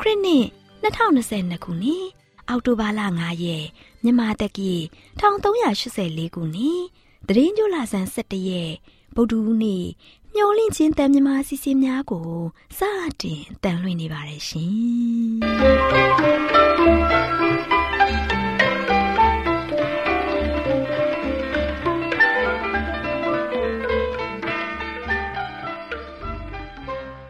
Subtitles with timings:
[0.00, 0.46] ခရစ်နှစ်
[0.84, 2.04] 2022ခုနှစ်
[2.48, 3.64] အောက်တိုဘာလ9ရက်
[4.02, 4.72] မြန်မာတက္ကီ
[5.20, 6.80] 1384ခုနှစ်
[7.28, 8.72] တရင်ကျလာဆန်း17ရက်
[9.14, 9.84] ဗုဒ္ဓဟူးနေ့
[10.34, 12.28] မျော်လင့်ခြင်းတန်မြမာစီစဉ်များကို
[12.78, 12.80] စ
[13.20, 17.03] တင်တန်လွှင့်နေပါတယ်ရှင်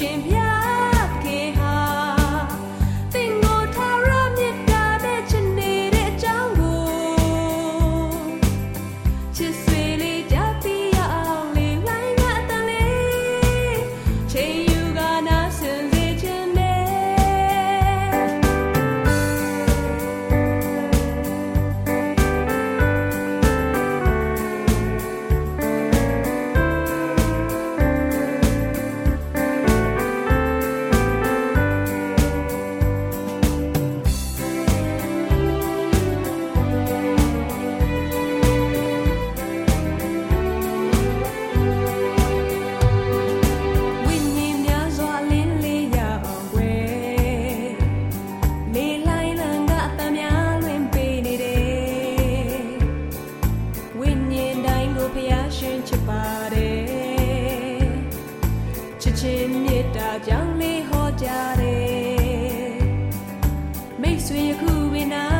[0.00, 0.59] ရှင်မြတ်
[55.00, 56.24] တို့ဖျားရှင်ချစ်ပါ
[56.54, 57.90] တယ်
[59.00, 61.28] ချစ်ချင်းမေတ္တာကြောင့်လေးဟောကြ
[61.60, 62.78] တယ်
[64.00, 65.39] မိတ်ဆွေယခုဝိနာ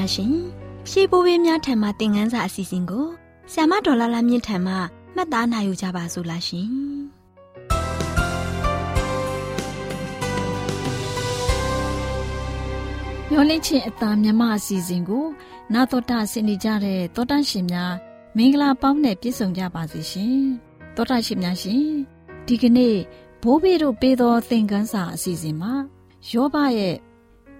[0.00, 0.34] များရှင်
[0.90, 3.06] ရှေးဘိုးဘေးများထံမှသင်ခန်းစာအစီအစဉ်ကို
[3.52, 4.74] ဆ iam ဒေါ်လာလာမြင့်ထံမှ
[5.14, 6.68] မှတ်သားနိုင်ယူကြပါစို့လားရှင်
[13.30, 15.26] မျောလင့်ချင်းအသားမြမအစီအစဉ်ကို
[15.74, 17.92] နာတော်တာဆင်နေကြတဲ့တောတန့်ရှင်များ
[18.36, 20.38] မင်္ဂလာပေါင်းနဲ့ပြည့်စုံကြပါစေရှင်
[20.96, 21.84] တောတန့်ရှင်များရှင်
[22.46, 22.96] ဒီကနေ့
[23.42, 25.72] ဘိုးဘေးတို့ပေးသောသင်ခန်းစာအစီအစဉ်မှာ
[26.30, 26.96] ယောဘရဲ့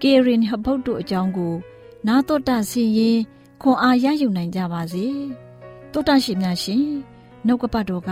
[0.01, 1.55] ကေရင်ဟဘုတ်တို့အကြောင်းကို
[2.07, 3.19] နာတော်တာဆင်ရင်
[3.61, 5.05] ခွန်အားရယူနိုင်ကြပါစေ
[5.91, 6.85] တောတန့်ရှင်များရှင်
[7.45, 8.11] နှုတ်ကပတ်တော်က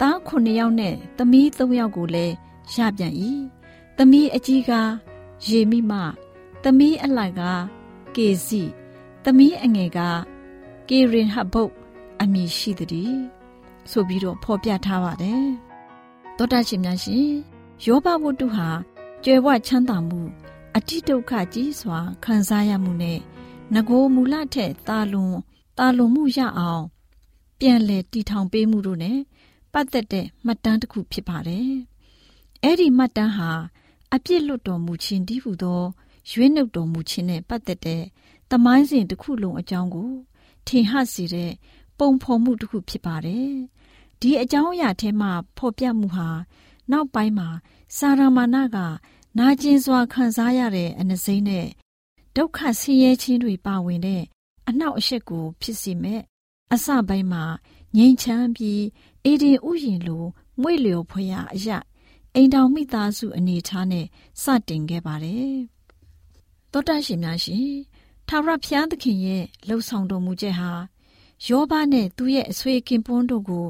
[0.00, 2.34] သားခုနှစ်ယောက်နဲ့သမီးသုံးယောက်ကိုလည်း
[2.74, 3.14] ရပြန်၏
[3.96, 4.72] သမီးအကြီးက
[5.48, 5.92] ရေမိမ
[6.62, 7.42] သမီးအလိုက်က
[8.16, 8.62] ကေစီ
[9.24, 9.98] သမီးအငယ်က
[10.88, 11.72] ကေရင်ဟဘုတ်
[12.20, 13.14] အမည်ရှိသည်
[13.90, 15.46] ဆိုပြီးတော့ဖော်ပြထားပါတယ်
[16.36, 17.28] သောတာရှင်များရှင်
[17.84, 18.68] ယောဘဝတ္ထုဟာ
[19.24, 20.20] ကျွယ်ဝချမ်းသာမှု
[20.76, 23.18] အတိဒုက္ခကြီးစွာခံစားရမှုနဲ့
[23.74, 25.36] ငကိုမူလထက်တာလွန်
[25.78, 26.84] တာလွန်မှုရအောင်
[27.58, 29.12] ပြန်လည်တည်ထောင်ပေးမှုတို့ ਨੇ
[29.72, 31.70] ပတ်သက်တဲ့မှတ်တမ်းတစ်ခုဖြစ်ပါတယ်။
[32.62, 33.50] အဲ့ဒီမှတ်တမ်းဟာ
[34.14, 35.82] အပြစ်လွတ်တော်မူခြင်းတည်းဟူသော
[36.30, 38.02] ရွေးနှုတ်တော်မူခြင်းနဲ့ပတ်သက်တဲ့
[38.50, 40.10] တမိုင်းစဉ်တစ်ခုလုံးအကြောင်းကို
[40.66, 41.52] ထင်ဟပ်စေတဲ့
[41.98, 43.50] ပုံဖော်မှုတစ်ခုဖြစ်ပါတယ်။
[44.20, 46.28] ဒီအကြောင်းအရာထဲမှာဖော်ပြမှုဟာ
[46.90, 47.48] နောက်ပိုင်းမှာ
[47.96, 48.78] စာရမဏက
[49.38, 51.66] နာကျင်စွာခံစားရတဲ့အနစိမ့်နဲ့
[52.36, 54.22] ဒုက္ခဆင်းရဲခြင်းတွေပါဝင်တဲ့
[54.68, 56.20] အနောက်အရှက်ကိုဖြစ်စေမဲ့
[56.72, 57.44] အစပိုင်းမှာ
[57.96, 58.82] ငြိမ်ချမ်းပြီး
[59.24, 60.24] အေဒီဥယျင်လို
[60.60, 61.78] မွေ့လျော်ဖွယ်ရာအရာ
[62.34, 64.06] အိမ်တော်မိသားစုအနေထားနဲ့
[64.42, 65.54] စတင်ခဲ့ပါတယ်။
[66.72, 67.70] သောတရှင်များရှင်
[68.28, 70.70] ထာဝရဘုရားသခင်ရဲ့လှုပ်ဆောင်တော်မူချက်ဟာ
[71.46, 73.66] ယောဘနဲ့သူ့ရဲ့အဆွေခင်ပွန်းတို့ကို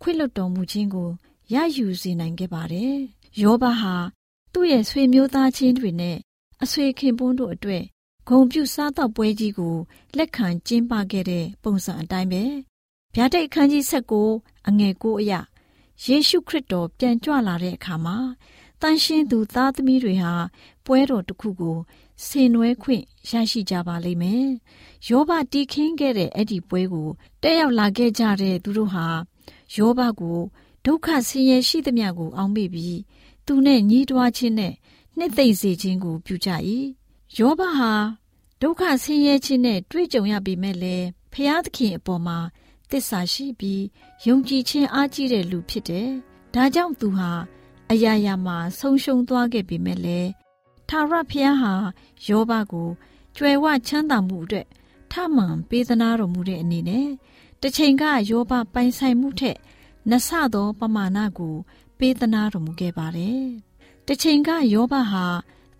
[0.00, 1.10] ခွင့်လွှတ်တော်မူခြင်းကို
[1.54, 2.94] ရယူစေနိုင်ခဲ့ပါတယ်။
[3.42, 3.94] ယောဘဟာ
[4.54, 6.16] သူ့ရဲ့ဆွေမျိုးသားချင်းတွေနဲ့
[6.62, 7.84] အဆွေခင်ပွန်းတို့အတွက်
[8.28, 9.76] ဂုံပြုစားတော့ပွဲကြီးကို
[10.16, 12.44] လက်ခံကျင်းပခဲ့တဲ့ပုံစံအတိုင်းပဲ
[13.14, 15.40] ဗျာဒိတ်အခန်းကြီး16အငယ်9အရာ
[16.04, 18.16] ယေရှုခရစ်တော်ပြန်ကြွလာတဲ့အခါမှာ
[18.80, 20.34] တန်ရှင်းသူသားသမီးတွေဟာ
[20.84, 21.78] ပွဲတော်တစ်ခုကို
[22.26, 24.46] ဆင်နွှဲခွင့်ရရှိကြပါလိမ့်မယ်။
[25.08, 27.08] ယောဘတီးခင်းခဲ့တဲ့အဲ့ဒီပွဲကို
[27.42, 29.06] တက်ရောက်လာခဲ့ကြတဲ့သူတို့ဟာ
[29.76, 30.38] ယောဘကို
[30.84, 32.98] ဒုက္ခဆင်းရဲရှိသမျှကိုအောက်မေ့ပြီး
[33.46, 34.74] သူနဲ့ညီးတွားခြင်းနဲ့
[35.18, 36.50] နှစ်သိမ့်စေခြင်းကိုပြုကြ၏။
[37.38, 37.92] ယောဘဟာ
[38.60, 42.38] ဒုက္ခဆင်းရဲခြင်းနဲ့တွေ့ကြုံရပေမဲ့လည်းဖျားသခင်အပေါ်မှာ
[42.90, 43.82] သစ္စာရှိပြီး
[44.26, 46.08] ယုံကြည်ခြင်းအားကြီးတဲ့လူဖြစ်တယ်။
[46.54, 47.30] ဒါကြောင့်သူဟာ
[47.90, 50.30] အရာရာမှာဆုံးရှုံးသွားခဲ့ပေမဲ့လည်း
[50.88, 51.72] ထာဝရဘုရားဟာ
[52.28, 52.88] ယောဘကို
[53.36, 54.66] ကြွယ်ဝချမ်းသာမှုအတွက်
[55.10, 57.08] ထမှန်ပေးသနာတော်မူတဲ့အနေနဲ့
[57.60, 59.58] တစ်ချိန်ကယောဘပိုင်ဆိုင်မှုထက်
[60.10, 61.54] နှဆသောပမာဏကို
[62.06, 63.44] ပေးသနာတော်မူခဲ့ပါတယ်။
[64.06, 65.26] တစ်ချိန်ကယောဘဟာ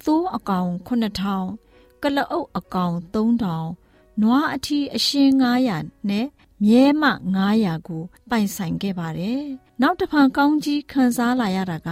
[0.05, 5.31] သိုးအကောင်9000ကလအုပ်အကောင်3000နွားအထီးအရှင်
[5.71, 6.27] 900နဲ့
[6.65, 7.05] မြဲမ
[7.45, 9.43] 900ကိုပိုင်ဆိုင်ခဲ့ပါတယ်။
[9.81, 11.91] နောက်တစ်ဖန်ကောင်းကြီးခံစားလာရတာက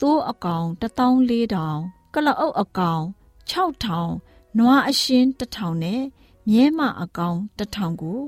[0.00, 3.02] သိုးအကောင်14000ကလအုပ်အကောင်
[3.50, 6.02] 6000နွားအရှင်1000နဲ့
[6.50, 8.20] မြဲမအကောင်1000ကို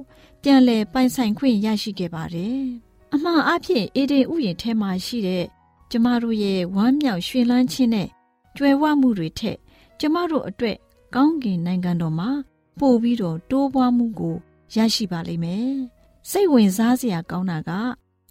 [0.42, 2.62] ပြန်လည်ပိုင်ဆိုင်ခွင့်ရရှိခဲ့ပါတယ်။
[3.14, 5.45] အမှားအဖြစ်အေဒင်ဥယျာဉ်ထဲမှာရှိတဲ့
[5.90, 8.09] ကျမတို့ရဲ့ဝမ်းမြောက်ရွှင်လန်းခြင်းနဲ့
[8.57, 9.59] ကြွယ်ဝမှုတွေထက်
[10.00, 10.76] ကျမတို့အတွက်
[11.14, 12.31] ကောင်းကင်နိုင်ငံတော်မှာ
[12.78, 14.37] ပို့ပြီးတော့တိုးပွားမှုကို
[14.76, 15.73] ရရှိပါလိမ့်မယ်။
[16.31, 17.71] စိတ်ဝင်စားစရာကောင်းတာက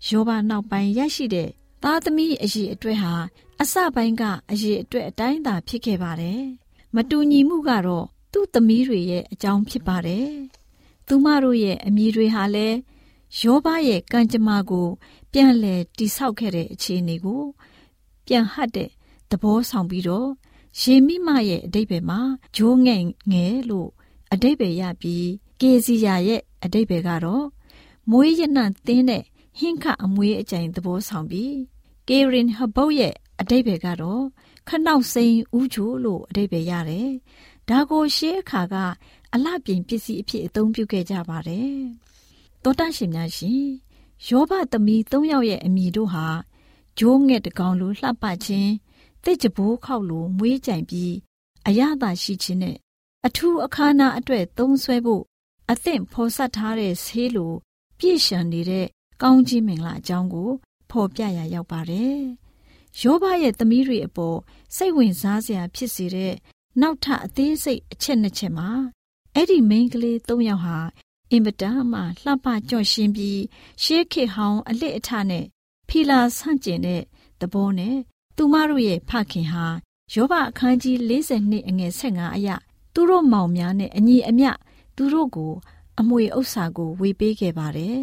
[0.07, 1.49] ယောဘနောက်ပိုင်းရရှိတဲ့
[1.83, 3.13] သားသမီးအရေးအတွက်ဟာ
[3.61, 6.41] အစပိုင်းကအရေးအတွက်အတိုင်းသာဖြစ်ခဲ့ပါတယ်။
[6.95, 10.29] မတူညီမှုကတော့သူ့သမီးတွေရဲ့အကြောင်းဖြစ်ပါတယ်။
[11.07, 12.77] သူမတို့ရဲ့အမည်တွေဟာလည်း
[13.39, 14.87] ယောဘရဲ့ကံကြမ္မာကို
[15.31, 17.43] ပြန်လည်တိဆောက်ခဲ့တဲ့အခြေအနေကို
[18.25, 18.89] ပြန်ဟတ်တဲ့
[19.29, 20.29] သဘောဆောင်ပြီးတော့
[20.79, 22.19] ယေမိမရဲ့အတိတ်ပဲမှာ
[22.55, 23.89] ဂျိုးငဲ့ငယ်လို့
[24.33, 25.27] အတိတ်ပဲရပြီး
[25.61, 27.45] ကေစီယာရဲ့အတိတ်ပဲကတော့
[28.11, 29.23] မွေးရနံသင်းတဲ့
[29.59, 31.55] ဟင်းခအမွေးအကြိမ်သဘောဆောင်ပြီး
[32.07, 34.23] ကေရင်ဟဘုတ်ရဲ့အတိတ်ပဲကတော့
[34.67, 37.09] ခနောက်စိန်ဥချိုလို့အတိတ်ပဲရတယ်။
[37.69, 38.75] ဒါကိုရှေးအခါက
[39.33, 41.81] အလှပြင်ပစ္စည်းအဖြစ်အသုံးပြုခဲ့ကြပါတယ်။
[42.63, 43.63] သောတရှင်များရှင်
[44.27, 46.27] ယောဘသမီး၃ယောက်ရဲ့အမိတို့ဟာ
[46.97, 48.71] ဂျိုးငှက်တကောင်လိုလှပခြင်း
[49.23, 51.13] တစ်ကြဘိုးခောက်လိုမွေးကြိုင်ပြီး
[51.67, 52.77] အရသာရှိခြင်းနဲ့
[53.25, 55.23] အထူးအခမ်းအနားအတွက်သုံးဆွဲဖို့
[55.71, 57.53] အသင့်ဖော်ဆက်ထားတဲ့ဆေးလို
[57.99, 58.85] ပြည့်ရှံနေတဲ့
[59.21, 60.49] ကောင်းကြီးမင်္ဂလာအကြောင်းကို
[60.91, 62.19] ဖော်ပြရရောက်ပါတယ်။
[63.01, 64.37] ယောဘရဲ့သမီးတွေအပေါ်
[64.75, 66.33] စိတ်ဝင်စားစရာဖြစ်စေတဲ့
[66.81, 68.69] နောက်ထပ်အသေးစိတ်အချက်နှစ်ချက်မှာ
[69.35, 70.77] အဲ့ဒီမိန်းကလေး၃ယောက်ဟာ
[71.31, 73.41] အင်မတန်မှလှပကြော့ရှင်းပြီး
[73.83, 75.45] ရှေးခေဟောင်းအလစ်အထနဲ့
[75.89, 77.01] ဖီလာဆန့်ကျင်တဲ့
[77.39, 77.97] သဘောနဲ့
[78.37, 79.65] သူမတို့ရဲ့ဖခင်ဟာ
[80.13, 82.49] ယောဘအခန်းကြီး42အငယ်15အရ
[82.93, 84.51] သူတို့မောင်များနဲ့အညီအမျှ
[84.95, 85.53] သူတို့ကို
[85.99, 87.99] အမွေဥစ္စာကိုဝေပေးခဲ့ပါတယ်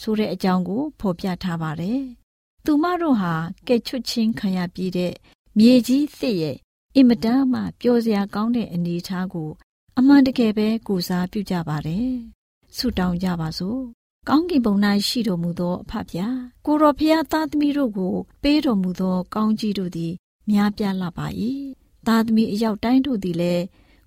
[0.00, 2.00] ဆိုတဲ့အကြောင်းကိုဖော်ပြထားပါတယ်။
[2.64, 3.34] သူမတို့ဟာ
[3.66, 5.12] ကဲ့ချွတ်ချင်းခံရပြီးတဲ့
[5.58, 6.56] မြေကြီးသစ်ရဲ့
[6.96, 9.50] အင်မတန်မှပျော်စရာကောင်းတဲ့အနေအထားကို
[9.98, 12.12] အမှန်တကယ်ပဲကိုစားပြုကြပါတယ်။
[12.76, 13.80] ဆုတောင်းကြပါစို့။
[14.28, 14.74] ကောင်းကင်ဘုံ၌
[15.08, 20.12] ရှိတော်မူသောအဖဖျားကိုတော်ဖျားသားသမီးတို့ကို ပေးတော်မူသော ကောင်းကြီးတို့သည်
[20.50, 21.26] များပြားလာပါ၏။
[22.06, 23.64] သားသမီးအယောက်တိုင်းတို့သည်လည်း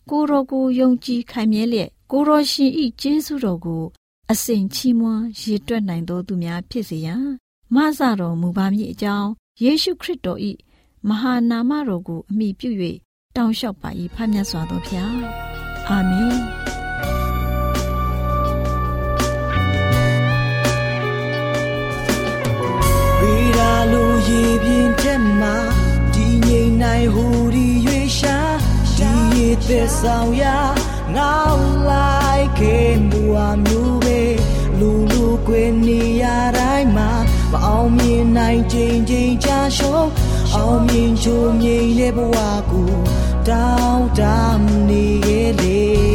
[0.09, 3.83] ကိုတော်ကိုယုံကြည်ခိုင်မြဲလျက်ကိုတော်ရှင်ဤကျေးဇူးတော်ကို
[4.31, 7.25] အစဉ်ချီးမွမ်းရည်တွက်နိုင်သောသူများဖြစ်စေရန်
[7.75, 9.29] မဆတော်မူပါမည်အကြောင်း
[9.63, 10.51] ယေရှုခရစ်တော်ဤ
[11.07, 12.69] မဟာနာမတော်ကိုအမိပြု၍
[13.35, 15.15] တောင်းလျှောက်ပါ၏ဖခင်စွာသောဖျား
[15.89, 16.37] အာမင်
[24.27, 25.55] ရေပြင်းတဲ့မှာ
[26.13, 28.37] ဒီငိမ့်နိုင်ဟူဒီရွေရှာ
[28.97, 30.57] ဒီရေသက်ဆောင်ရာ
[31.15, 31.39] ငေါ
[31.89, 34.21] လိုက်ခဲ့မူအမျိုးပဲ
[34.79, 36.23] လူလူကွယ်နေရ
[36.57, 37.11] တိုင်းမှာ
[37.51, 40.09] မအောင်မြင်နိုင်ချိန်ချိန်ချာရှုံး
[40.55, 42.37] အောင်မြင်ချိုးမြိန်တဲ့ဘဝ
[42.71, 42.91] ကို
[43.47, 44.21] တောင်းတ
[44.87, 46.14] နေရဲ့လေ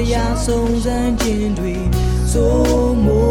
[0.00, 1.74] င်းနိုင်စရာစုံစမ်းခြင်းတွေ
[2.32, 3.27] စိုးမိုး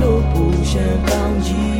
[0.00, 1.77] လို့ပူရှံကောင်းကြီး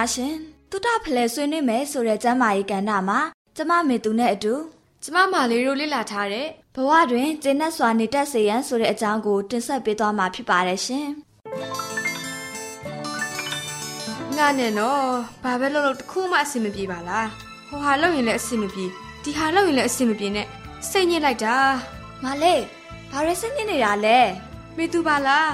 [0.00, 3.20] တာရှင်များရှင်တုဒဖလဲဆွေးနွေးမယ်ဆိုတဲ့ကျမ်းမာရေးကဏ္ဍမှာ
[3.56, 4.54] ကျမမေသူနဲ့အတူ
[5.02, 11.06] ကျမမာလေးတို့လေ့လာထားတဲ့ဘဝတွင်ကျင့်တဲ့စွာနေတတ်စေရန်ဆိုတဲ့အကြောင်းကိုတင်ဆက်ပေးသွားမှာဖြစ်ပါတယ်ရှင်
[14.36, 15.04] ငါနဲ့နော်
[15.42, 17.28] ဘာပဲလုပ်လို့တခုမှအဆင်မပြေပါလား
[17.68, 18.84] ဟိုဟာလုပ်ရင်လည်းအဆင်မပြေ
[19.22, 20.46] ဒီဟာလုပ်ရင်လည်းအဆင်မပြေနဲ့
[20.90, 21.56] စိတ်ညစ်လိုက်တာ
[22.24, 22.62] မလေး
[23.10, 24.18] ဘာရဲစိတ်ညစ်နေတာလဲ
[24.76, 25.50] မေသူပါလား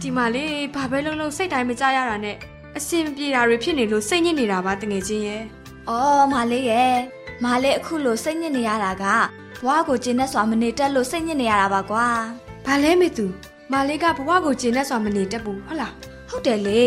[0.00, 2.38] ဒီမှာလေဘာပဲလုပ်လို့စိတ်တိုင်းမကြရတာနဲ့
[2.78, 5.42] အဆင်မပြေတာတွေဖြစ်နေလို့စိတ်ညစ်နေတာပါတငယ်ချင်းရဲ့
[5.88, 6.96] အော်မလေးရဲ့
[7.44, 9.04] မလေးအခုလိုစိတ်ညစ်နေရတာက
[9.64, 12.06] ဘဝကိုကျင့်တဲ့စွာမနေတတ်လို့စိတ်ညစ်နေရတာပါကွာ
[12.66, 13.26] ဘာလဲမေသူ
[13.72, 15.92] မလေးကဘဝကိုကျင်တဲ့စွာမနေတတ်ဘူးဟုတ်လား
[16.28, 16.80] ဟုတ်တယ်လေ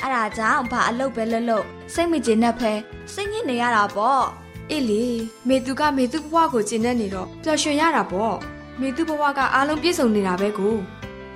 [0.00, 1.64] အဲ့ဒါကြောင့်ဘာအလုပ်ပဲလုပ်လို့
[1.94, 2.72] စိတ်မကျင်တဲ့ဖဲ
[3.12, 4.24] စိတ်ညစ်နေရတာပေါ့
[4.70, 5.04] အေးလေ
[5.48, 8.36] မေသူကမေသူဘဝကိုကျင်တဲ့နေတော့ပျော်ရွှင်ရတာပေါ့
[8.80, 10.76] မေသူဘဝကအားလုံးပြည့်စုံနေတာပဲကို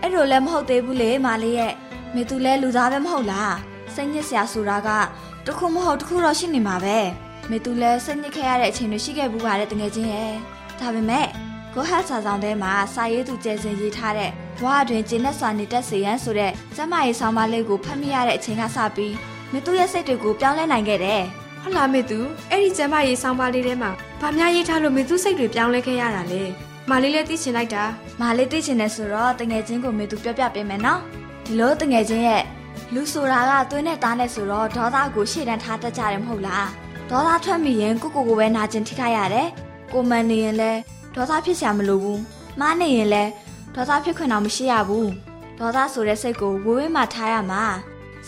[0.01, 1.75] အဲ့လိုလည်းမဟုတ်သေးဘူးလေမလေးရဲ့
[2.15, 3.55] မေသူလဲလူသားပဲမဟုတ်လား
[3.95, 4.89] စိတ်ညစ်စရာဆိုတာက
[5.47, 6.99] တခုမဟုတ်တခုတော့ရှိနေမှာပဲ
[7.51, 10.33] မေသူလဲစိတ်ညစ်ခဲ့ရတဲ့အချိန်တွေရှိခဲ့ဘူးပါတယ်တကယ်ချင်းရဲ့
[10.81, 11.27] ဒါပေမဲ့
[11.75, 14.31] ကိုဟတ်စာဆောင်ထဲမှာစာရေးသူကျဲစင်ရေးထားတဲ့
[14.61, 19.15] ဘဝအတွင်းကျင့်တဲ့စာနေတတ်စေရန်ဆိုတဲ့ကျမရေးဆောင်မလေးကိုဖတ်မိရတဲ့အချိန်ကစပြီး
[19.53, 21.23] မေသူရဲ့စိတ်တွေကိုပြောင်းလဲနိုင်ခဲ့တယ်
[21.63, 22.21] ဟုတ်လားမေသူ
[22.51, 26.43] အဲ့ဒီကျမ်းမရေးဆောင်းပါးလေးထဲမှာဗာများရေးထားလို့မေသူစိတ်တွေပြောင်းလဲခဲ့ရတာလေ
[26.91, 27.85] မလေးလည်းသိချင်လိုက်တာ
[28.21, 31.01] မာလေးသိချင်တယ်ဆိုတော့တငယ်ချင်းကိုမေသူပြောပြပေးမယ်နော်
[31.45, 32.43] ဒီလိုတငယ်ချင်းရဲ့
[32.95, 36.69] လူဆိုတာကသွေးနဲ့သားနဲ့ဆိုတော့ဒေါသကိုရှေ့တန်းထားတတ်ကြတယ်မဟုတ်လား
[37.11, 39.49] ဒေါသထွက်မိရင်ကိုကိုကိုပဲနာကျင်ထိခိုက်ရတယ်
[39.93, 40.79] ကိုမန်နေရင်လည်း
[41.15, 42.21] ဒေါသဖြစ်စရာမလိုဘူး
[42.61, 43.31] မားနေရင်လည်း
[43.75, 45.11] ဒေါသဖြစ်ခွင့်တော့မရှိရဘူး
[45.59, 47.63] ဒေါသဆိုတဲ့စိတ်ကိုဝေးဝေးမှထားရမှာ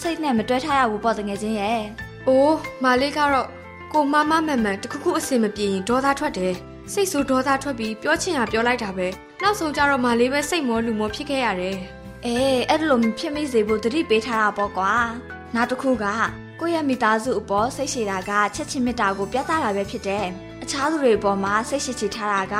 [0.00, 1.82] စိတ်နဲ့မတွဲထားရဘူးပေါ့တငယ်ချင်းရဲ့
[2.28, 3.48] အိုးမလေးကတော့
[3.92, 6.54] ကိုမမမှန်မှန်တခုခုအစင်မပြေရင်ဒေါသထွက်တယ်
[6.92, 9.06] စိတ်ဆိုးဒေါသထွက်ပြီးပြောချင်ရပြောလိုက်တာပဲ
[9.42, 11.78] နောက်ဆုံးကျတော့မလေးပဲစိတ်မောလူမောဖြစ်ခဲ့ရတယ်
[12.26, 14.92] အေးအဲ့လိုမဖြစ်မိစေဖို့တတိပေးထားတာပေါ့ကွာ
[15.54, 16.04] နောက်တစ်ခုက
[16.60, 20.26] ကိုယ့်ရဲ့မိသားစုအပေါ်စိတ်ရှည်တာကချက်ချင်းမေတ္တာကိုပြသတာပဲဖြစ်တယ်
[20.62, 22.56] အခြားသူတွေအပေါ်မှာစိတ်ရှည်ချထားတာက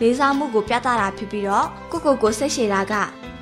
[0.00, 2.94] လေးစားမှုကိုပြသတာဖြစ်ပြီးတော့ကိုကိုကိုစိတ်ရှည်တာက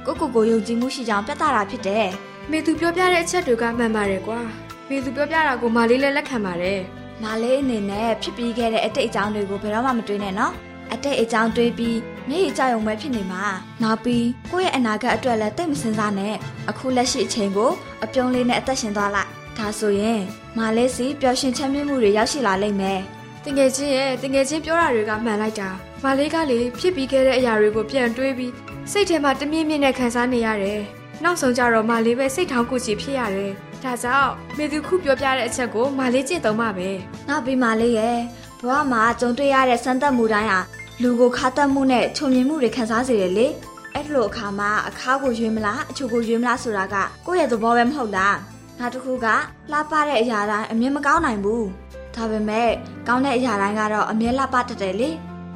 [0.06, 2.06] ကိုကိုကိုယုံကြည်မှုရှိကြောင်းပြသတာဖြစ်တယ်
[2.50, 4.40] မေသူပြောပြတဲ့အချက်တွေကမှန်ပါတယ်ကွာ
[4.88, 6.80] မေသူပြောပြတာကိုမလေးလည်းလက်ခံပါတယ်
[7.22, 10.52] မလေးအနေနဲ့ဖြစ်ပြီးခဲ့တဲ့အတိတ်အကြောင်းတွေကိုဘယ်တော့မှမတွေးနဲ့နော်
[10.92, 13.44] အတိတ်အကြောင်းတွေးပြီး မျက်ရည်ကျုံပဲဖြစ်နေမှာ
[13.82, 16.34] နောက်ပြီးကိုယ့်ရဲ့အနာဂတ်အတွက်လည်းတိတ်မစင်စားနဲ့
[16.70, 17.70] အခုလက်ရှိအချိန်ကို
[18.04, 20.20] အပြုံးလေးနဲ့အသက်ရှင်သွားလိုက်ဒါဆိုရင်
[20.58, 23.00] မလေးစီပျော်ရွှင်ချမ်းမြေ့မှုတွေရောက်ရှိလာလိမ့်မယ်
[23.44, 25.68] တငယ်ချင်းရဲ့တငယ်ချင်းပြောတာတွေကမှန်လိုက်တာ
[26.04, 28.52] မလေးကလေဖြစ်ပြီးခဲ့တဲ့အရာတွေကိုပြန်တွေးပြီး
[28.90, 30.80] စိတ်ထဲမှာတမြင့်မြင့်နဲ့ခံစားနေရတယ်
[31.22, 36.90] နောက်ဆုံးကျတော့မလေးပဲစိတ်ထောင်ကိုချီဖြစ်ရတယ်ဒါကြောင့်မေသူခုပြောပြတဲ့အချက်ကိုမလေးကျင့်သုံးပါပဲ
[37.28, 38.18] နောက်ပြီးမလေးရဲ့
[38.60, 40.60] ဘဝမှာကြုံတွေ့ရတဲ့စမ်းသပ်မှုတိုင်းဟာ
[41.00, 43.46] လူကိုခါတက်မှုနဲ့ချုံမြင်မှုတွေခံစားစေတယ်လေ
[43.94, 48.36] အဲ့လိုအခါမှာအခါကိုရွေးမလားအချိုကိုရွေးမလားဆိုတာကကိုယ့်ရဲ့သဘောပဲမဟုတ်လား
[48.78, 49.26] နောက်တစ်ခုက
[49.72, 51.66] လှပတဲ့အရာတိုင်းအမြင်မကောင်းနိုင်ဘူး
[52.14, 52.70] ဒါပေမဲ့
[53.08, 55.10] ကောင်းတဲ့အရာတိုင်းကတော့အမြဲလှပတတ်တယ်လေ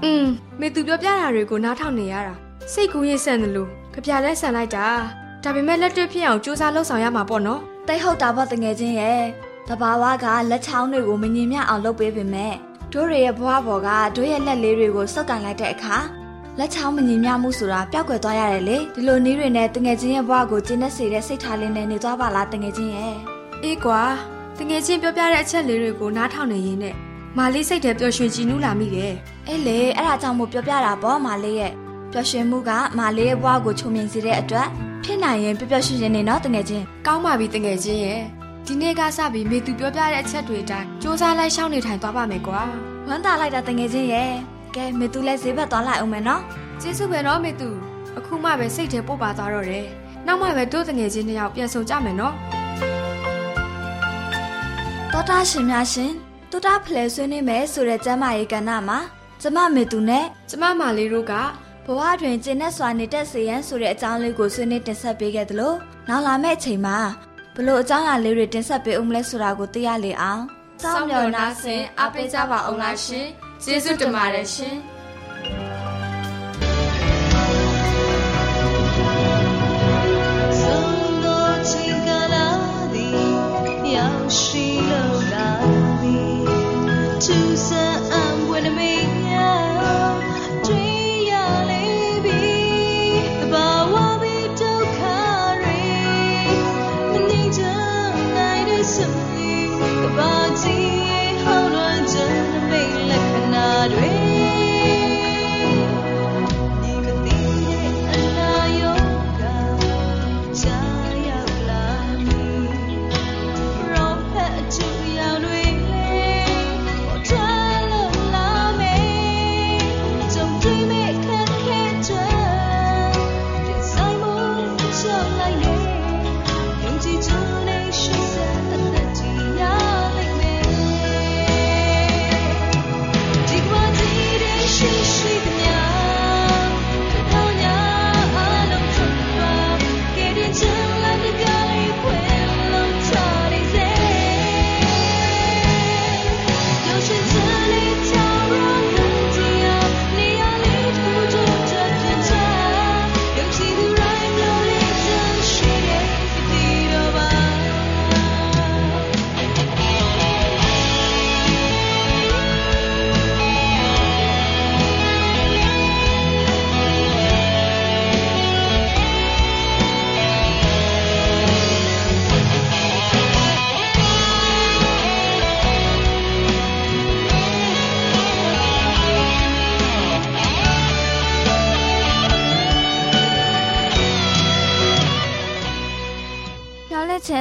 [0.05, 0.25] อืม
[0.61, 2.35] မေသူပြောပြတာတွေကိုနားထောင်နေရတာ
[2.72, 4.87] စိတ်ကူးရေးဆန်တယ်လို့ကြပြလဲဆန်လိုက်တာ
[5.42, 9.22] ဒါပေမဲ့လက်တွေ့ဖြစ်အောင်စူးစမ်းလှုပ်ဆောင်ရမှာပေါ့နော်တိတ်ဟုတ်တာပေါ့တငယ်ချင်းရဲ့
[9.68, 12.55] တဘာဝကလက်ချောင်းတွေကိုမငြင်မြအောင်လုပ်ပေးပေမဲ့
[12.96, 15.96] တို့တွေရဲ့ဘဝပေါ်ကတို့ရဲ့လက်လေးတွေကိုစုပ်ကန်လိုက်တဲ့အခါ
[16.59, 23.16] လက်ချောင်းမငြင်မြမှုဆိုတာပျောက်ကွယ်သွားရတယ်လေဒီလိုနည်းတွေနဲ့တငယ်ချင်းရဲ့ဘဝကိုကျင်းနေစေတဲ့စိတ်ထားလေးနဲ့နေသွားပါလားတငယ်ချင်းရဲ့
[23.62, 24.02] အေးကွာ
[24.59, 26.94] တငယ်ချင်းပြောပြတဲ့အချက်လေးတွေကိုနားထောင်နေရင်းနဲ့
[27.38, 29.14] မာလေးစိတ်ထဲပျော်ရွှင်ကြည်နူးလာမိတယ်
[29.46, 31.72] အဲ့လေအဲ့ဒါကြောင့်မို့ပြောပြတာပေါ့မာလေးရဲ့
[32.12, 34.68] ပျော်ရွှင်မှုကမာလေးရဲ့ဘဝကိုချုံမြင်စေတဲ့အတွက်
[35.04, 38.22] ဖြစ်နိုင်ရင်ပျော်ပျော်ရွှင်ရွှင်နေနော်တငယ်ချင်းကောင်းပါပြီတငယ်ချင်းရဲ့
[38.68, 42.62] ဒီနေ့ကစပြီးမေသူပြောပြတဲ့အချက်တွေအတိုင်းစူးစမ်းလိုက်ရှောင်းနေထိုင်သွားပါမယ်ကွာ
[43.09, 44.33] ဝမ်းသာလိုက်တာတငယ်ချင်းရဲ့
[44.76, 46.42] ကဲမေသူလည်းဈေးဘက်သွားလိုက်အောင်မယ်နော်
[46.81, 47.68] ကျေးဇူးပဲနော်မေသူ
[48.18, 49.87] အခုမှပဲစိတ်ထဲပို့ပါသွားတော့တယ်
[50.26, 52.35] နောက်မှပဲတို့တငယ်ချင်းနှစ်ယောက်ပြန်ဆုံကြမယ်နော်
[55.12, 56.12] တောတာရှင်များရှင်
[56.50, 58.98] တောတာဖလဲဆွေးနေမယ်ဆိုတဲ့ကျမ်းမာရေးကဏ္ဍမှာ
[59.42, 61.33] ကျမမေသူနဲ့ကျမမာလေးတို့က
[61.87, 65.74] ဘဝတွင်ကျင့်တဲ့စွာနေတတ်စေရန်ဆိုတဲ့အကြောင်းလေးကိုဆွေးနွေးတင်ဆက်ပေးခဲ့သလို
[66.09, 66.98] နောက်လာမယ့်အချိန်မှာ
[67.57, 70.42] ဘလို့အကြောင်းအရာလေးတွေတင်ဆက်ပေးဦးမလဲဆိုတာကိုသိရလေအောင်
[70.83, 73.27] စောင့်မျှော်နာဆင်အားပေးကြပါအောင်လားရှင်
[73.62, 74.75] ကျေးဇူးတင်ပါတယ်ရှင်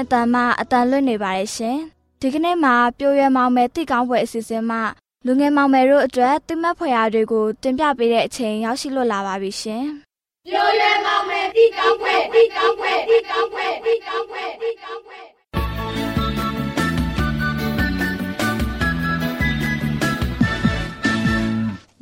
[0.06, 1.78] အတန်မှအတန်လွတ်နေပါတယ်ရှင်
[2.22, 4.82] ဒီကနေ့မှာပြိုရွယ်မောင်မယ်တိကောင်းပွဲအစီအစဉ်မှာ
[5.26, 9.84] လူငယ်မောင်မယ်တို့အတွက်တိမတ်ဖွယ်ရာတွေကိုတင်ပြပေးတဲ့အချိန်ရောက်ရှိလို့လာပါပြီရှင်
[10.48, 15.20] ပြိုရွယ်မောင်မယ်တိကောင်းပွဲတိကောင်းပွဲတိကောင်းပွဲတိကောင်းပွဲတိကောင်းပွဲ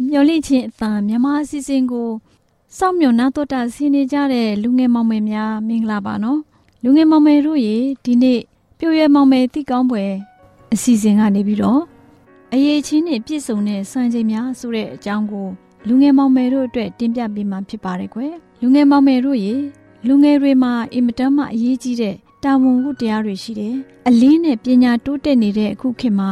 [0.10, 2.10] မျော်လင့်ခြင်းအတန်မြမအစီအစဉ်ကို
[2.78, 6.42] စောင့်မျှော်နှတော်တာဆင်းနေကြတဲ့လူငယ်မောင်မယ်များမင်္ဂလာပါနော်
[6.86, 8.40] လူငယ်မောင်မယ်တို့ရေဒီနေ့
[8.78, 10.06] ပြိုရွယ်မောင်မယ်တိကောင်းပွဲ
[10.74, 11.82] အစီအစဉ်ကနေပြီးတော့
[12.54, 15.48] အရေးချင်းနဲ့ပြည့်စုံတဲ့စံချိန်များဆိုတဲ့အကြောင်းကို
[15.88, 19.56] လူငယ်မောင်မယ်တို့အတွက်တင်ပြပေးမှာဖြစ်ပါတယ်ကွယ်လူငယ်မောင်မယ်တို့ရေ
[20.08, 23.76] လူငယ်တွေမှာအင်မတန်မှအရေးကြီးတဲ့တာဝန်ဝတ္တရားတွေရှိတယ်
[24.08, 26.32] အလင်းနဲ့ပညာတိုးတက်နေတဲ့အခုခေတ်မှာ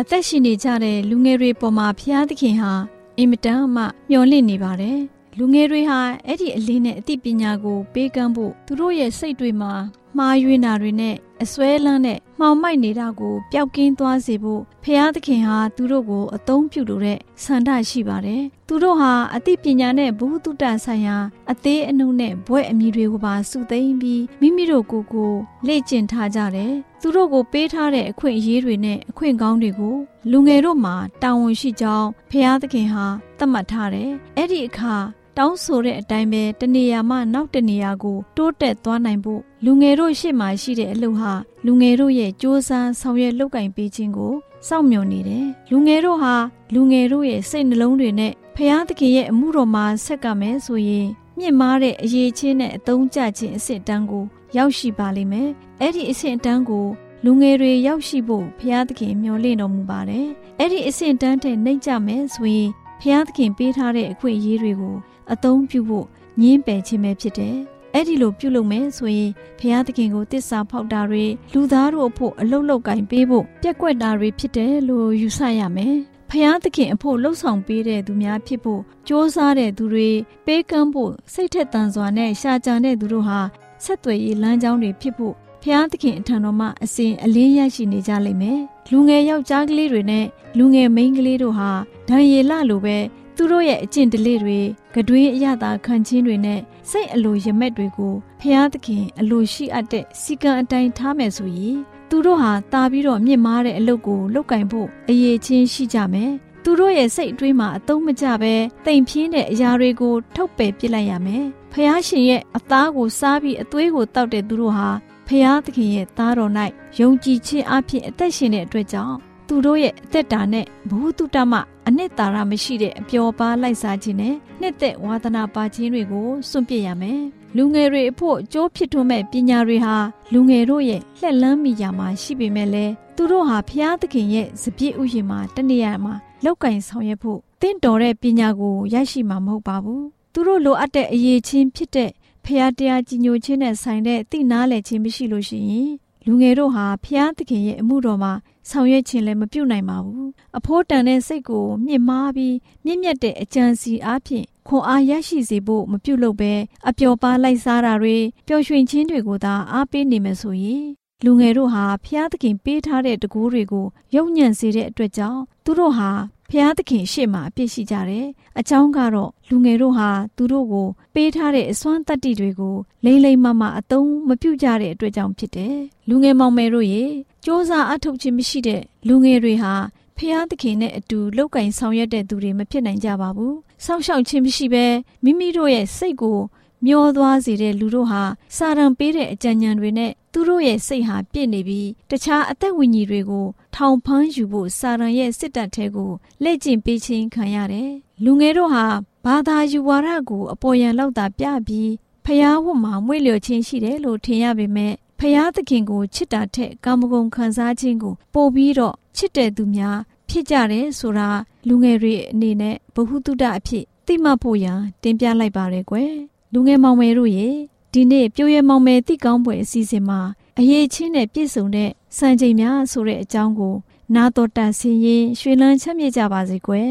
[0.00, 2.72] အသက်ရှင်နေကြတဲ့လူငယ်တွေပေါ်မှာဖျားသခင်ဟာ
[3.18, 4.98] အင်မတန်မှမျှော်လင့်နေပါတယ်
[5.38, 9.72] လူငယ်တွေဟာအဲ့ဒီအလင်းနဲ့အသိပညာကို ပေးကမ်းဖို့သူတို့ရဲ့စိတ်တွေမှာ
[10.16, 21.16] မှားယွင်းတာတွေနဲ့အစွဲလန်းနဲ့မှောင်မိုက်နေတာကိုပျောက်ကင်းသွားစေဖို့ဖျားသခင်ဟာသူတို့ကိုအသုံးပြုလိုတဲ့ဆန္ဒရှိပါတယ်။သူတို့ဟာအသိပညာနဲ့ဘုဟုတုတဆိုင်ရာ
[21.50, 25.32] အသေးအနှုတ်နဲ့ဘွဲ့အမည်တွေကိုပါစုသိမ်းပြီးမိမိတို့ကိုယ်ကို
[25.66, 29.96] လေ့ကျင့်ထားကြတယ်။သူတို့ကိုပေးထားတဲ့အခွင့်အရေးတွေနဲ့အခွင့်ကောင်းတွေကို
[30.30, 33.06] လူငယ်တို့မှာတာဝန်ရှိကြောင်းဖျားသခင်ဟာ
[33.38, 34.94] သတ်မှတ်ထားတယ်။အဲ့ဒီအခါ
[35.40, 41.32] တောင်းဆိုတဲ့အတိုင်းပဲတနေရာမှနောက်တနေရာကို တိုးတက်သွားနိုင်ဖို့လူငယ်တို့ရှေ့မှာရှိတဲ့အလုပ်ဟာ
[41.66, 44.34] လူငယ်တို့ရဲ့စ조사ဆောင်ရွက်လုပ်ကင်ပေးခြင်းကို
[44.68, 46.34] စောင့်မျှော်နေတယ်လူငယ်တို့ဟာ
[46.74, 54.24] လူငယ်တို့ရဲ့စိတ်နှလုံးတွေနဲ့ဖျားသခင်ရဲ့အမှုတော်မှာဆက်ကမယ်ဆိုရင်မြင့်မားတဲ့အရေးချင်းနဲ့အသုံးကျခြင်းအဆင့်တန်းကို
[54.56, 55.50] ရောက်ရှိပါလိမ့်မယ်
[55.80, 56.86] အဲ့ဒီအဆင့်တန်းကို
[57.24, 64.96] လူငယ်တွေရောက်ရှိဖို့ဖျားသခင်မျှော်လင့်တော်မူပါတယ်အဲ့ဒီအဆင့်တန်းထက်နှိမ့်ကြမယ်ဆိုရင်ဖျားသခင်ပေးထားတဲ့အခွင့်အရေးတွေကို
[65.32, 66.06] အသုံးပြုဖို့
[66.40, 67.56] ညင်းပယ်ခြင်းပဲဖြစ်တယ်။
[67.94, 75.96] အဲ့ဒီလိုပြုလုပ်မယ်ဆိုရင်ဖျားသခင်ကိုတစ္ဆာဖောက်တာတွေလူသားတို့အဖို့အလုတ်လောက်ကင်ပေးဖို့ပြက်ကွက်တာတွေဖြစ်တယ်လို့ယူဆရမယ်။
[76.30, 80.10] ဖျားသခင်အဖို့လှုပ်ဆောင်ပေးတဲ့သူများဖြစ်ဖို့ကြိုးစားတဲ့သူတွေ
[80.46, 83.40] ပေးကမ်းဖို့စိတ်ထက်သန်စွာနဲ့ရှာကြံတဲ့သူတို့ဟာ
[83.84, 90.26] ဆက်သွယ်ရေးလမ်းကြောင်းတွေဖြစ်ဖို့ဖျားသခင်အထံတော်မှာအစဉ်အလင်းရရှိနေကြလိမ့်မယ်။လူငယ်ယောက်ျားကလေးတွေနဲ့
[90.58, 91.70] လူငယ်မိန်းကလေးတို့ဟာ
[92.08, 92.98] ဒံရည်လလိုပဲ
[93.42, 94.58] သူတို့ရဲ့အကျင့်ဓလေ့တွေ
[94.94, 101.78] ကတွင်းအရသာခံချင်းတွေနဲ့စိတ်အလိုရမက်တွေကိုဖျားသခင်အလိုရှိအပ်တဲ့စီကံအတိုင်းထားမယ်ဆိုရင်
[102.10, 106.32] သူတို့ဟာတာပြီးတော့မြင့်မားတဲ့အလုပ်ကိုလုပ်ကင်ဖို့အရေးချင်းရှိကြမယ်။
[106.64, 108.54] သူတို့ရဲ့စိတ်အတွင်းမှာအသုံးမကျပဲ
[108.86, 114.88] တိမ်ပြင်းတဲ့အရာတွေကိုထုတ်ပယ်ပစ်လိုက်ရမယ်။ဖျားရှင်ရဲ့အသားကိုစားပြီးအသွေးကိုတောက်တဲ့သူတို့ဟာ
[115.26, 116.52] ဖျားသခင်ရဲ့သားတော်၌
[117.00, 119.16] ယုံကြည်ခြင်းအဖြစ်အသက်ရှင်တဲ့အတွက်ကြောင့်
[119.48, 121.54] သူတို့ရဲ့အသက်တာနဲ့ဘ ഹു တုတမ
[121.88, 127.20] အနှစ်သာရမရှိတဲ့အပျော်ပါလိုက်စားခြင်းနဲ့နှစ်သက်ဝါသနာပါခြင်းတွေကိုစွန့်ပစ်ရမယ်။
[127.56, 129.96] လူငယ်တွေအဖို့ကြိုးဖြစ်ထွန်းမဲ့ပညာတွေဟာ
[130.32, 136.14] လူငယ်တို့ရဲ့လှက်လန်းမိရာမှာရှိပေမဲ့လည်းသူတို့ဟာဖျားသခင်ရဲ့စပြည့်ဥယျာဉ်မှာတနေရာမှာ
[136.44, 142.10] လောက်ကင်ဆောင်ရွက်ဖို့တင့်တော်တဲ့ပညာကိုရရှိမှာမဟုတ်ပါဘူး။သူတို့လိုအပ်တဲ့အရေးချင်းဖြစ်တဲ့
[142.44, 145.90] ဖျားတရားကြီးညိုခြင်းနဲ့ဆိုင်တဲ့သိနာလေခြင်းမရှိလို့ရှိရင်
[146.26, 148.32] လူငယ်တို့ဟာဖျားသခင်ရဲ့အမှုတော်မှာ
[148.68, 150.28] ဆောင်ရွက်ခြင်းလည်းမပြုနိုင်ပါဘူး
[150.58, 156.52] အဖိုးတန်တဲ့စိတ်ကိုမြင့်မားပြီးမြင့်မြတ်တဲ့အကြံစီအားဖြင့်ခွန်အားရရှိစေဖို့မပြုလုပ်ဘဲ
[156.88, 160.84] အပျော်ပါလိုက်စားတာတွေပျော်ရွှင်ခြင်းတွေကိုသာအားပေးနေမယ်ဆိုရင်
[161.24, 166.10] လူငယ်တို့ဟာဖျားသခင်ပေးထားတဲ့တကူးတွေကိုယုံညံ့စေတဲ့အတွက်ကြောင့်သူတို့ဟာ
[166.52, 168.26] ဖျားသခင်ရှေ့မှာအပြစ်ရှိကြတယ်။
[168.58, 175.76] အကြောင်းကတော့လူငယ်တို့ဟာသူတို့ကိုပေးထားတဲ့အစွမ်းတတ္တိတွေကိုလိမ့်လိမ့်မမအသုံးမပြုကြတဲ့အတွက်ကြောင့်ဖြစ်တယ်။
[176.08, 179.74] လူငယ်မောင်မယ်တို့ရေစ조사အထုတ်ခြင်းမရှိတဲ့လူငယ်တွေဟာ
[180.16, 184.86] ဖျားသခင်နဲ့အတူလောက်ကင်ဆောင်ရွက်တဲ့သူတွေမဖြစ်နိုင်ကြပါဘူး။စောင့်ရှောက်ခြင်းမရှိဘဲ
[185.24, 186.38] မိမိတို့ရဲ့စိတ်ကို
[186.86, 188.22] မျောသွားစေတဲ့လူတို့ဟာ
[188.56, 196.10] စာရန်ပေးတဲ့အကြံဉာဏ်တွေနဲ့သူတို့ရဲ့စိတ်ဟာပြည့်နေပြီးတခြားအသက်ဝိညာဉ်တွေကိုထောင်ဖမ်းယူဖို့စာရန်ရဲ့စစ်တပ်ထဲကို
[196.42, 197.90] လက်ကျင့်ပေးခြင်းခံရတယ်။
[198.24, 198.86] လူငယ်တို့ဟာ
[199.24, 201.90] ဘာသာယူဝါဒကိုအပေါ်ယံလောက်သာပြပြီး
[202.24, 211.28] ဖျားဝတ်မှာမွေ့လျော်ခြင်းရှိတယ်လို့ထင်ရပေမဲ့ဖျားသခင်ကိုချစ်တာထက်ကာမဂုဏ်ခံစားခြင်းကိုပို့ပြီးတော့ချစ်တဲ့သူများဖြစ်ကြတယ်ဆိုတာ
[211.68, 216.12] လူငယ်တွေအနေနဲ့ဘ ഹു တုဒအဖြစ်သိမှတ်ဖို့ရန်တင်ပြလိုက်ပါရယ်ကွယ်
[216.52, 217.48] လူငယ်မောင်မယ်တို့ရေ
[217.92, 220.20] ဒီနေ့ပြိုးရဲမောင်မယ်တိကောင်းပွဲအစီအစဉ်မှာ
[220.58, 223.74] အရေးချင်းနဲ့ပြည့်စုံတဲ့စံချိန်များဆိုတဲ့အကြောင်းကို
[224.14, 226.90] နာတော်တန်ဆင်ရင်ရွှေလန်းချမ်းမြေ့ကြပါစေကွယ်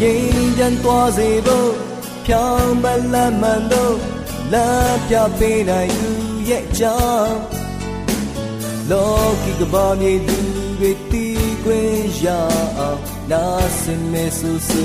[0.00, 1.70] ငြိမ်းချမ်းသွားစေဖို့
[2.26, 3.96] ဖြောင်းမလမ်းမှန်တို့
[4.52, 6.10] လမ်းပြပေးနိုင်သူ
[6.48, 7.38] ရဲ့အကြောင်း
[8.90, 10.38] လောကီကဘာမြေလူ
[10.78, 12.26] တွေတီးခွင့်ရ
[12.78, 13.44] အောင်နာ
[13.80, 14.84] စင်မဲဆူဆူ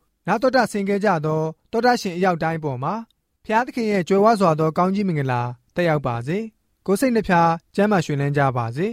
[0.31, 2.93] နာတော်တာဆင် गे ကြတော့တောတာရှင်အရောက်တိုင်းပေါ်မှာ
[3.45, 5.41] ဖျားသခင်ရဲ့ကြွယ်ဝစွာသောကောင်းကြီးမင်္ဂလာ
[5.75, 6.37] တက်ရောက်ပါစေ
[6.87, 8.87] ကိုစိတ်နှဖျားစမ်းမွှေလန်းကြပါစေ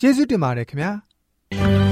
[0.00, 1.85] ကျေးဇူးတင်ပါတယ်ခင်ဗျာ